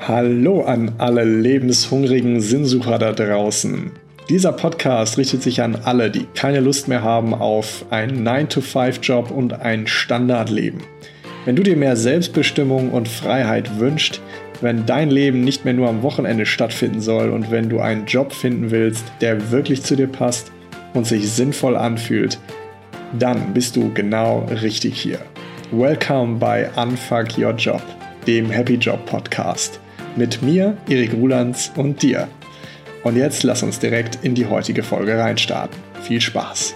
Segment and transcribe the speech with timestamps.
[0.00, 3.90] Hallo an alle lebenshungrigen Sinnsucher da draußen.
[4.30, 9.60] Dieser Podcast richtet sich an alle, die keine Lust mehr haben auf einen 9-to-5-Job und
[9.60, 10.80] ein Standardleben.
[11.44, 14.20] Wenn du dir mehr Selbstbestimmung und Freiheit wünschst,
[14.60, 18.32] wenn dein Leben nicht mehr nur am Wochenende stattfinden soll und wenn du einen Job
[18.32, 20.52] finden willst, der wirklich zu dir passt
[20.94, 22.38] und sich sinnvoll anfühlt,
[23.18, 25.18] dann bist du genau richtig hier.
[25.72, 27.82] Welcome bei Unfuck Your Job,
[28.26, 29.80] dem Happy Job Podcast.
[30.18, 32.26] Mit mir, Erik Rulands und dir.
[33.04, 35.78] Und jetzt lass uns direkt in die heutige Folge reinstarten.
[36.02, 36.74] Viel Spaß!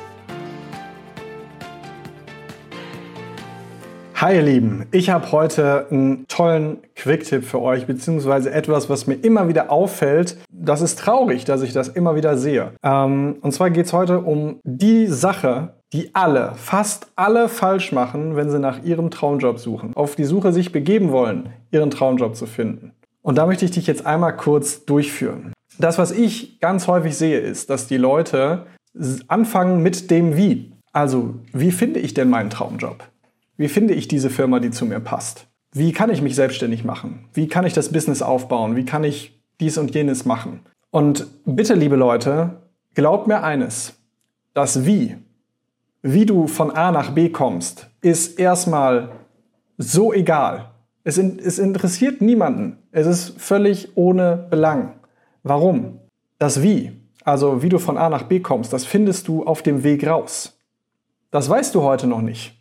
[4.14, 9.14] Hi ihr Lieben, ich habe heute einen tollen Quick-Tipp für euch, beziehungsweise etwas, was mir
[9.14, 10.36] immer wieder auffällt.
[10.48, 12.70] Das ist traurig, dass ich das immer wieder sehe.
[12.84, 18.36] Ähm, und zwar geht es heute um die Sache, die alle, fast alle falsch machen,
[18.36, 22.46] wenn sie nach ihrem Traumjob suchen, auf die Suche sich begeben wollen, ihren Traumjob zu
[22.46, 22.92] finden.
[23.22, 25.52] Und da möchte ich dich jetzt einmal kurz durchführen.
[25.78, 28.66] Das, was ich ganz häufig sehe, ist, dass die Leute
[29.28, 30.72] anfangen mit dem Wie.
[30.92, 33.08] Also, wie finde ich denn meinen Traumjob?
[33.56, 35.46] Wie finde ich diese Firma, die zu mir passt?
[35.72, 37.28] Wie kann ich mich selbstständig machen?
[37.32, 38.76] Wie kann ich das Business aufbauen?
[38.76, 40.60] Wie kann ich dies und jenes machen?
[40.90, 42.62] Und bitte, liebe Leute,
[42.94, 43.94] glaubt mir eines.
[44.52, 45.16] Das Wie,
[46.02, 49.12] wie du von A nach B kommst, ist erstmal
[49.78, 50.71] so egal.
[51.04, 52.78] Es, in, es interessiert niemanden.
[52.92, 54.94] Es ist völlig ohne Belang.
[55.42, 55.98] Warum?
[56.38, 56.92] Das Wie,
[57.24, 60.58] also wie du von A nach B kommst, das findest du auf dem Weg raus.
[61.30, 62.54] Das weißt du heute noch nicht.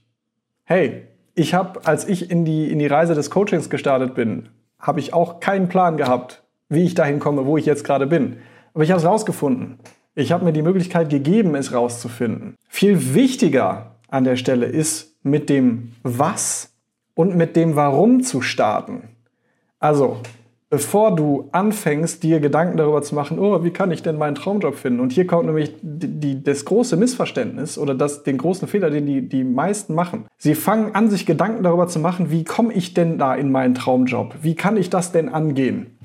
[0.64, 5.00] Hey, ich habe, als ich in die, in die Reise des Coachings gestartet bin, habe
[5.00, 8.38] ich auch keinen Plan gehabt, wie ich dahin komme, wo ich jetzt gerade bin.
[8.74, 9.80] Aber ich habe es rausgefunden.
[10.16, 12.56] Ich habe mir die Möglichkeit gegeben, es rauszufinden.
[12.68, 16.71] Viel wichtiger an der Stelle ist, mit dem Was
[17.14, 19.10] und mit dem Warum zu starten.
[19.80, 20.18] Also,
[20.70, 24.76] bevor du anfängst, dir Gedanken darüber zu machen, oh, wie kann ich denn meinen Traumjob
[24.76, 25.00] finden?
[25.02, 29.28] Und hier kommt nämlich die, das große Missverständnis oder das, den großen Fehler, den die,
[29.28, 30.26] die meisten machen.
[30.38, 33.76] Sie fangen an, sich Gedanken darüber zu machen, wie komme ich denn da in meinen
[33.76, 34.36] Traumjob?
[34.42, 35.98] Wie kann ich das denn angehen?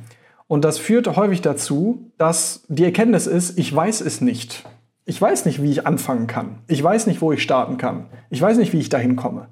[0.48, 4.64] Und das führt häufig dazu, dass die Erkenntnis ist, ich weiß es nicht.
[5.04, 6.58] Ich weiß nicht, wie ich anfangen kann.
[6.66, 8.06] Ich weiß nicht, wo ich starten kann.
[8.30, 9.48] Ich weiß nicht, wie ich dahin komme.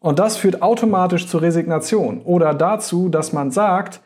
[0.00, 4.00] Und das führt automatisch zur Resignation oder dazu, dass man sagt,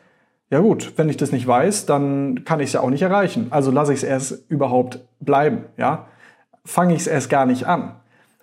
[0.49, 3.47] ja gut, wenn ich das nicht weiß, dann kann ich es ja auch nicht erreichen.
[3.49, 6.07] Also lasse ich es erst überhaupt bleiben, ja?
[6.65, 7.95] Fange ich es erst gar nicht an.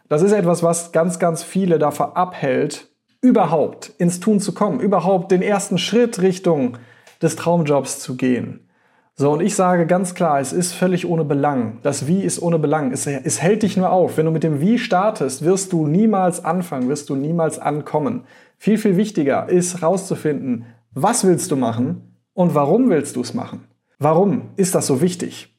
[0.09, 2.89] Das ist etwas, was ganz, ganz viele davor abhält,
[3.21, 6.79] überhaupt ins Tun zu kommen, überhaupt den ersten Schritt Richtung
[7.21, 8.69] des Traumjobs zu gehen.
[9.15, 11.79] So, und ich sage ganz klar, es ist völlig ohne Belang.
[11.83, 12.93] Das Wie ist ohne Belang.
[12.93, 14.17] Es, es hält dich nur auf.
[14.17, 18.25] Wenn du mit dem Wie startest, wirst du niemals anfangen, wirst du niemals ankommen.
[18.57, 23.65] Viel, viel wichtiger ist herauszufinden, was willst du machen und warum willst du es machen?
[23.99, 25.55] Warum ist das so wichtig?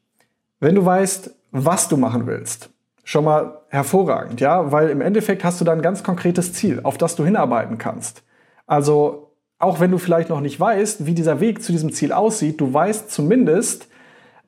[0.60, 2.72] Wenn du weißt, was du machen willst,
[3.04, 6.98] schon mal hervorragend, ja, weil im Endeffekt hast du dann ein ganz konkretes Ziel, auf
[6.98, 8.24] das du hinarbeiten kannst.
[8.66, 9.23] Also
[9.64, 12.74] auch wenn du vielleicht noch nicht weißt, wie dieser Weg zu diesem Ziel aussieht, du
[12.74, 13.88] weißt zumindest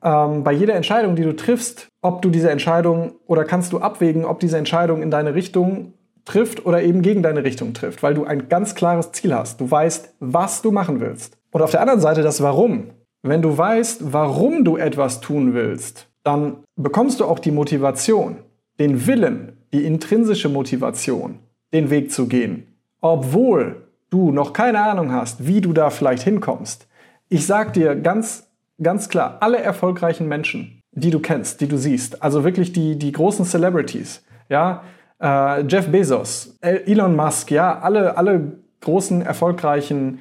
[0.02, 4.24] ähm, bei jeder Entscheidung, die du triffst, ob du diese Entscheidung oder kannst du abwägen,
[4.24, 5.94] ob diese Entscheidung in deine Richtung
[6.24, 9.60] trifft oder eben gegen deine Richtung trifft, weil du ein ganz klares Ziel hast.
[9.60, 11.38] Du weißt, was du machen willst.
[11.50, 12.90] Und auf der anderen Seite das Warum.
[13.22, 18.36] Wenn du weißt, warum du etwas tun willst, dann bekommst du auch die Motivation,
[18.78, 21.38] den Willen, die intrinsische Motivation,
[21.72, 22.66] den Weg zu gehen,
[23.00, 23.85] obwohl
[24.16, 26.88] du noch keine Ahnung hast, wie du da vielleicht hinkommst,
[27.28, 28.48] ich sag dir ganz,
[28.82, 33.12] ganz klar, alle erfolgreichen Menschen, die du kennst, die du siehst, also wirklich die, die
[33.12, 34.82] großen Celebrities, ja,
[35.20, 40.20] äh, Jeff Bezos, Elon Musk, ja, alle, alle großen, erfolgreichen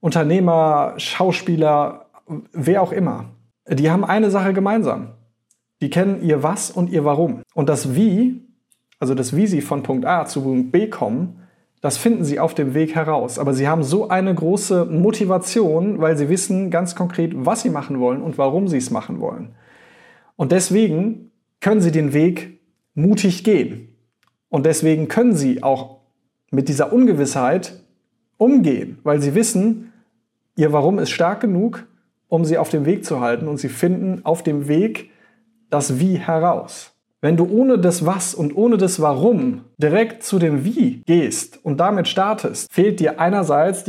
[0.00, 2.06] Unternehmer, Schauspieler,
[2.52, 3.26] wer auch immer,
[3.68, 5.12] die haben eine Sache gemeinsam.
[5.80, 7.42] Die kennen ihr Was und ihr Warum.
[7.54, 8.42] Und das Wie,
[8.98, 11.41] also das Wie sie von Punkt A zu Punkt B kommen,
[11.82, 13.40] das finden sie auf dem Weg heraus.
[13.40, 17.98] Aber sie haben so eine große Motivation, weil sie wissen ganz konkret, was sie machen
[17.98, 19.56] wollen und warum sie es machen wollen.
[20.36, 22.60] Und deswegen können sie den Weg
[22.94, 23.96] mutig gehen.
[24.48, 25.98] Und deswegen können sie auch
[26.52, 27.82] mit dieser Ungewissheit
[28.38, 29.92] umgehen, weil sie wissen,
[30.56, 31.86] ihr Warum ist stark genug,
[32.28, 35.10] um sie auf dem Weg zu halten und sie finden auf dem Weg
[35.68, 36.91] das Wie heraus.
[37.24, 41.78] Wenn du ohne das Was und ohne das Warum direkt zu dem Wie gehst und
[41.78, 43.84] damit startest, fehlt dir einerseits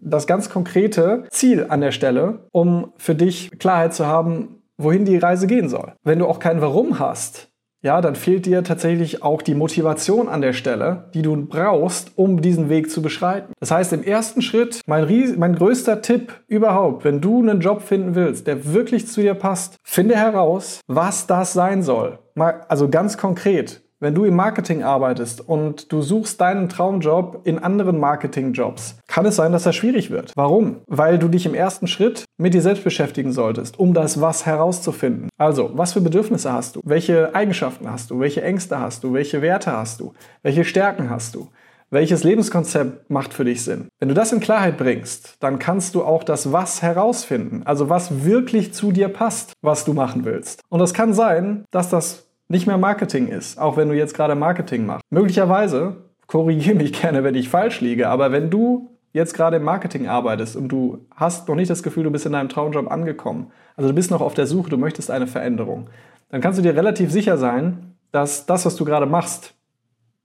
[0.00, 5.18] das ganz konkrete Ziel an der Stelle, um für dich Klarheit zu haben, wohin die
[5.18, 5.92] Reise gehen soll.
[6.02, 7.51] Wenn du auch kein Warum hast,
[7.82, 12.40] ja, dann fehlt dir tatsächlich auch die Motivation an der Stelle, die du brauchst, um
[12.40, 13.52] diesen Weg zu beschreiten.
[13.58, 17.82] Das heißt, im ersten Schritt, mein, ries mein größter Tipp überhaupt, wenn du einen Job
[17.82, 22.20] finden willst, der wirklich zu dir passt, finde heraus, was das sein soll.
[22.34, 27.60] Mal, also ganz konkret, wenn du im Marketing arbeitest und du suchst deinen Traumjob in
[27.60, 30.32] anderen Marketingjobs, kann es sein, dass das schwierig wird.
[30.34, 30.80] Warum?
[30.88, 35.28] Weil du dich im ersten Schritt mit dir selbst beschäftigen solltest, um das Was herauszufinden.
[35.38, 36.80] Also, was für Bedürfnisse hast du?
[36.84, 38.18] Welche Eigenschaften hast du?
[38.18, 39.12] Welche Ängste hast du?
[39.12, 40.14] Welche Werte hast du?
[40.42, 41.48] Welche Stärken hast du?
[41.90, 43.86] Welches Lebenskonzept macht für dich Sinn?
[44.00, 47.62] Wenn du das in Klarheit bringst, dann kannst du auch das Was herausfinden.
[47.66, 50.60] Also was wirklich zu dir passt, was du machen willst.
[50.70, 54.34] Und es kann sein, dass das nicht mehr Marketing ist, auch wenn du jetzt gerade
[54.34, 55.04] Marketing machst.
[55.10, 55.96] Möglicherweise,
[56.26, 60.56] korrigiere mich gerne, wenn ich falsch liege, aber wenn du jetzt gerade im Marketing arbeitest
[60.56, 63.94] und du hast noch nicht das Gefühl, du bist in deinem Traumjob angekommen, also du
[63.94, 65.90] bist noch auf der Suche, du möchtest eine Veränderung,
[66.30, 69.54] dann kannst du dir relativ sicher sein, dass das, was du gerade machst,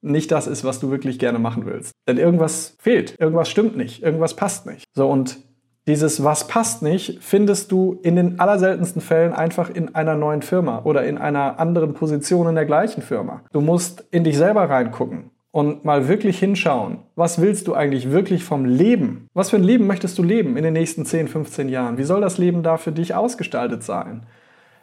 [0.02, 1.92] nicht das ist, was du wirklich gerne machen willst.
[2.08, 4.86] Denn irgendwas fehlt, irgendwas stimmt nicht, irgendwas passt nicht.
[4.94, 5.40] So und
[5.88, 10.82] dieses Was passt nicht findest du in den allerseltensten Fällen einfach in einer neuen Firma
[10.84, 13.42] oder in einer anderen Position in der gleichen Firma.
[13.54, 18.44] Du musst in dich selber reingucken und mal wirklich hinschauen, was willst du eigentlich wirklich
[18.44, 19.28] vom Leben?
[19.34, 21.98] Was für ein Leben möchtest du leben in den nächsten 10, 15 Jahren?
[21.98, 24.26] Wie soll das Leben da für dich ausgestaltet sein?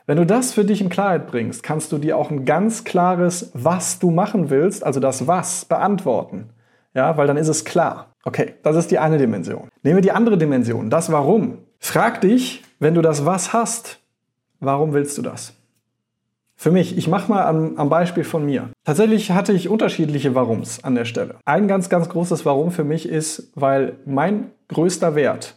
[0.06, 3.50] Wenn du das für dich in Klarheit bringst, kannst du dir auch ein ganz klares,
[3.54, 6.50] was du machen willst, also das Was, beantworten.
[6.94, 8.13] Ja, weil dann ist es klar.
[8.24, 9.68] Okay, das ist die eine Dimension.
[9.82, 11.58] Nehmen wir die andere Dimension, das Warum.
[11.78, 14.00] Frag dich, wenn du das Was hast,
[14.60, 15.54] warum willst du das?
[16.56, 18.70] Für mich, ich mache mal am, am, Beispiel von mir.
[18.84, 21.36] Tatsächlich hatte ich unterschiedliche Warums an der Stelle.
[21.44, 25.56] Ein ganz, ganz großes Warum für mich ist, weil mein größter Wert,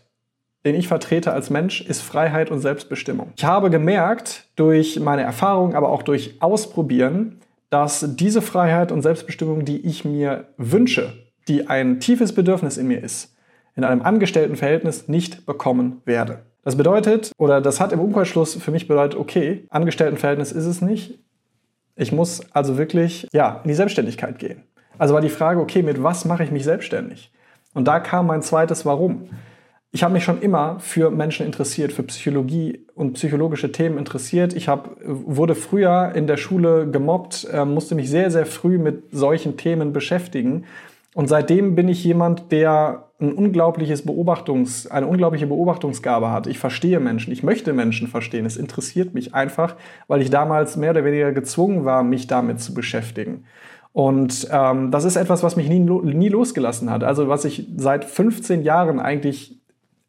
[0.65, 3.31] den ich vertrete als Mensch, ist Freiheit und Selbstbestimmung.
[3.37, 7.39] Ich habe gemerkt, durch meine Erfahrung, aber auch durch Ausprobieren,
[7.69, 11.13] dass diese Freiheit und Selbstbestimmung, die ich mir wünsche,
[11.47, 13.35] die ein tiefes Bedürfnis in mir ist,
[13.75, 16.39] in einem Angestelltenverhältnis nicht bekommen werde.
[16.63, 21.19] Das bedeutet, oder das hat im Umkehrschluss für mich bedeutet, okay, Angestelltenverhältnis ist es nicht.
[21.95, 24.63] Ich muss also wirklich, ja, in die Selbstständigkeit gehen.
[24.97, 27.31] Also war die Frage, okay, mit was mache ich mich selbstständig?
[27.73, 29.29] Und da kam mein zweites Warum.
[29.91, 34.53] Ich habe mich schon immer für Menschen interessiert, für Psychologie und psychologische Themen interessiert.
[34.53, 39.05] Ich hab, wurde früher in der Schule gemobbt, äh, musste mich sehr, sehr früh mit
[39.11, 40.65] solchen Themen beschäftigen
[41.17, 46.45] und seitdem bin ich jemand, der ein unglaubliches Beobachtungs, eine unglaubliche Beobachtungsgabe hat.
[46.45, 48.45] Ich verstehe Menschen, ich möchte Menschen verstehen.
[48.45, 49.77] Es interessiert mich einfach,
[50.07, 53.45] weil ich damals mehr oder weniger gezwungen war, mich damit zu beschäftigen.
[53.93, 57.03] Und ähm, das ist etwas, was mich nie, nie losgelassen hat.
[57.03, 59.59] Also was ich seit 15 Jahren eigentlich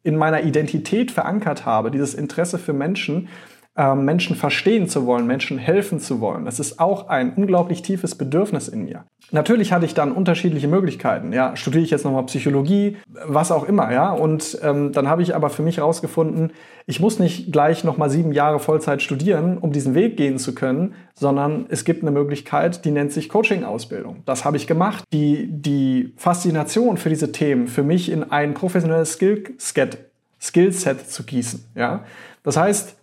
[0.03, 3.29] in meiner Identität verankert habe, dieses Interesse für Menschen,
[3.75, 6.43] Menschen verstehen zu wollen, Menschen helfen zu wollen.
[6.43, 9.05] Das ist auch ein unglaublich tiefes Bedürfnis in mir.
[9.31, 11.31] Natürlich hatte ich dann unterschiedliche Möglichkeiten.
[11.31, 14.11] Ja, studiere ich jetzt nochmal Psychologie, was auch immer, ja.
[14.11, 16.51] Und ähm, dann habe ich aber für mich herausgefunden,
[16.87, 20.95] ich muss nicht gleich nochmal sieben Jahre Vollzeit studieren, um diesen Weg gehen zu können,
[21.13, 24.23] sondern es gibt eine Möglichkeit, die nennt sich Coaching-Ausbildung.
[24.25, 25.03] Das habe ich gemacht.
[25.13, 29.99] Die, die Faszination für diese Themen für mich in ein professionelles Skillset,
[30.41, 31.63] Skillset zu gießen.
[31.75, 32.03] Ja?
[32.43, 32.98] Das heißt,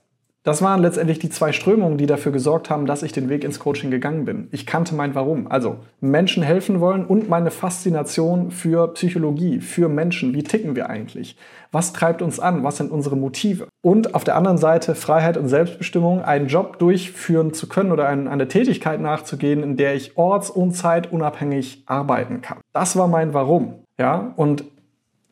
[0.46, 3.58] das waren letztendlich die zwei Strömungen, die dafür gesorgt haben, dass ich den Weg ins
[3.58, 4.46] Coaching gegangen bin.
[4.52, 5.50] Ich kannte mein Warum.
[5.50, 10.34] Also Menschen helfen wollen und meine Faszination für Psychologie, für Menschen.
[10.34, 11.36] Wie ticken wir eigentlich?
[11.72, 12.62] Was treibt uns an?
[12.62, 13.66] Was sind unsere Motive?
[13.82, 18.46] Und auf der anderen Seite Freiheit und Selbstbestimmung, einen Job durchführen zu können oder eine
[18.46, 22.58] Tätigkeit nachzugehen, in der ich orts- und zeitunabhängig arbeiten kann.
[22.72, 23.80] Das war mein Warum.
[23.98, 24.64] Ja, und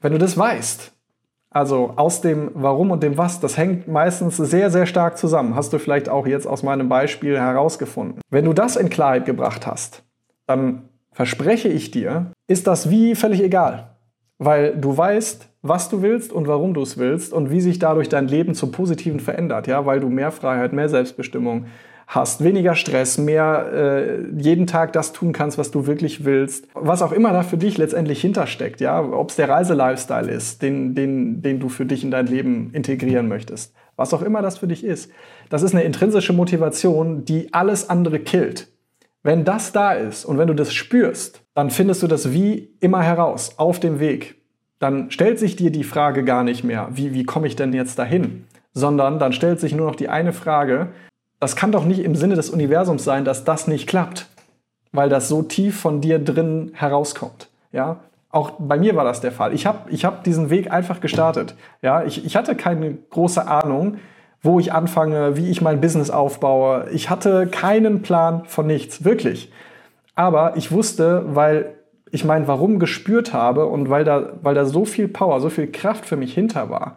[0.01, 0.94] wenn du das weißt,
[1.55, 5.55] also aus dem Warum und dem Was, das hängt meistens sehr, sehr stark zusammen.
[5.55, 8.21] Hast du vielleicht auch jetzt aus meinem Beispiel herausgefunden.
[8.29, 10.03] Wenn du das in Klarheit gebracht hast,
[10.47, 13.91] dann verspreche ich dir, ist das wie völlig egal.
[14.39, 18.09] Weil du weißt, was du willst und warum du es willst und wie sich dadurch
[18.09, 21.67] dein Leben zum Positiven verändert, ja, weil du mehr Freiheit, mehr Selbstbestimmung,
[22.07, 26.69] hast, weniger Stress, mehr äh, jeden Tag das tun kannst, was du wirklich willst.
[26.75, 30.95] Was auch immer da für dich letztendlich hintersteckt, ja, ob es der Reiselifestyle ist, den,
[30.95, 33.75] den, den du für dich in dein Leben integrieren möchtest.
[33.97, 35.11] Was auch immer das für dich ist.
[35.49, 38.69] Das ist eine intrinsische Motivation, die alles andere killt.
[39.23, 43.03] Wenn das da ist und wenn du das spürst, dann findest du das wie immer
[43.03, 44.43] heraus, auf dem Weg.
[44.81, 47.99] Dann stellt sich dir die Frage gar nicht mehr, wie, wie komme ich denn jetzt
[47.99, 48.45] dahin?
[48.75, 50.89] Sondern dann stellt sich nur noch die eine Frage,
[51.45, 54.29] das kann doch nicht im Sinne des Universums sein, dass das nicht klappt,
[54.93, 57.49] weil das so tief von dir drin herauskommt.
[57.71, 59.53] Ja, auch bei mir war das der Fall.
[59.53, 61.55] Ich habe ich hab diesen Weg einfach gestartet.
[61.83, 63.99] Ja, ich, ich hatte keine große Ahnung,
[64.41, 66.89] wo ich anfange, wie ich mein Business aufbaue.
[66.93, 69.53] Ich hatte keinen Plan von nichts, wirklich.
[70.15, 71.75] Aber ich wusste, weil
[72.11, 75.71] ich mein Warum gespürt habe und weil da, weil da so viel Power, so viel
[75.71, 76.97] Kraft für mich hinter war,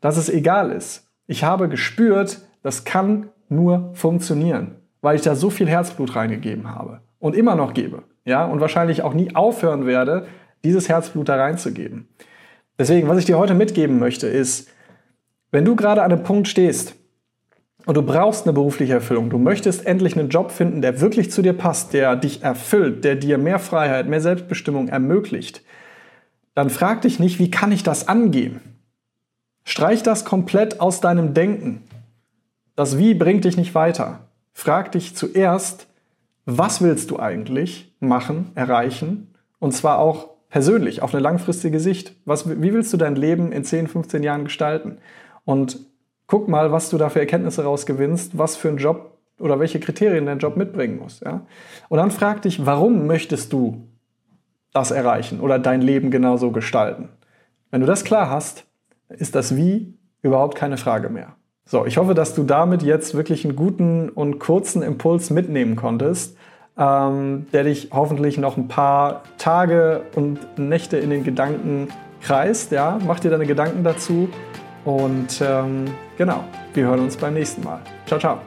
[0.00, 1.06] dass es egal ist.
[1.26, 7.00] Ich habe gespürt, das kann nur funktionieren, weil ich da so viel Herzblut reingegeben habe
[7.18, 8.02] und immer noch gebe.
[8.24, 10.26] Ja, und wahrscheinlich auch nie aufhören werde,
[10.64, 12.08] dieses Herzblut da reinzugeben.
[12.78, 14.68] Deswegen, was ich dir heute mitgeben möchte, ist,
[15.52, 16.96] wenn du gerade an einem Punkt stehst,
[17.86, 19.30] und du brauchst eine berufliche Erfüllung.
[19.30, 23.14] Du möchtest endlich einen Job finden, der wirklich zu dir passt, der dich erfüllt, der
[23.14, 25.62] dir mehr Freiheit, mehr Selbstbestimmung ermöglicht.
[26.54, 28.60] Dann frag dich nicht, wie kann ich das angehen?
[29.62, 31.84] Streich das komplett aus deinem Denken.
[32.76, 34.28] Das Wie bringt dich nicht weiter.
[34.52, 35.88] Frag dich zuerst,
[36.44, 39.34] was willst du eigentlich machen, erreichen?
[39.58, 42.14] Und zwar auch persönlich, auf eine langfristige Sicht.
[42.26, 44.98] Was, wie willst du dein Leben in 10, 15 Jahren gestalten?
[45.46, 45.80] Und
[46.26, 50.26] guck mal, was du da für Erkenntnisse rausgewinnst, was für einen Job oder welche Kriterien
[50.26, 51.20] dein Job mitbringen muss.
[51.20, 51.46] Ja?
[51.88, 53.88] Und dann frag dich, warum möchtest du
[54.74, 57.08] das erreichen oder dein Leben genauso gestalten?
[57.70, 58.66] Wenn du das klar hast,
[59.08, 61.36] ist das Wie überhaupt keine Frage mehr.
[61.68, 66.36] So, ich hoffe, dass du damit jetzt wirklich einen guten und kurzen Impuls mitnehmen konntest,
[66.78, 71.88] ähm, der dich hoffentlich noch ein paar Tage und Nächte in den Gedanken
[72.22, 72.70] kreist.
[72.70, 73.00] Ja?
[73.04, 74.28] Mach dir deine Gedanken dazu
[74.84, 77.80] und ähm, genau, wir hören uns beim nächsten Mal.
[78.06, 78.38] Ciao, ciao.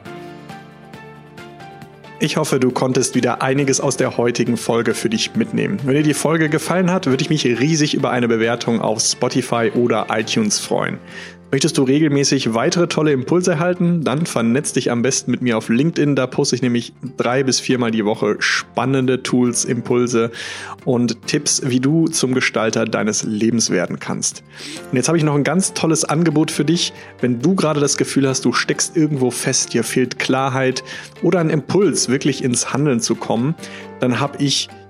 [2.20, 5.78] Ich hoffe, du konntest wieder einiges aus der heutigen Folge für dich mitnehmen.
[5.84, 9.72] Wenn dir die Folge gefallen hat, würde ich mich riesig über eine Bewertung auf Spotify
[9.74, 10.98] oder iTunes freuen.
[11.52, 14.04] Möchtest du regelmäßig weitere tolle Impulse erhalten?
[14.04, 16.14] Dann vernetz dich am besten mit mir auf LinkedIn.
[16.14, 20.30] Da poste ich nämlich drei bis viermal die Woche spannende Tools, Impulse
[20.84, 24.44] und Tipps, wie du zum Gestalter deines Lebens werden kannst.
[24.92, 26.92] Und jetzt habe ich noch ein ganz tolles Angebot für dich.
[27.20, 30.84] Wenn du gerade das Gefühl hast, du steckst irgendwo fest, dir fehlt Klarheit
[31.20, 33.56] oder ein Impuls, wirklich ins Handeln zu kommen,
[33.98, 34.68] dann habe ich